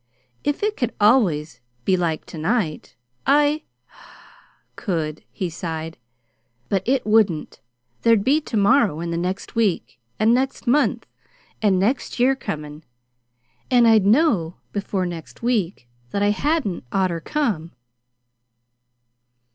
[0.43, 2.95] "If it could always be like to night,
[3.27, 3.65] I
[4.75, 5.95] could," he sighed.
[6.69, 7.61] "But it wouldn't.
[8.01, 11.05] There'd be to morrow, and next week, and next month,
[11.61, 12.83] and next year comin';
[13.69, 17.73] and I'd know before next week that I hadn't oughter come."